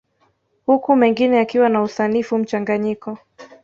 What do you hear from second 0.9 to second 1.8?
mengine yakiwa